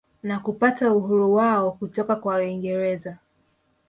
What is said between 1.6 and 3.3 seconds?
kutoka kwa waingereza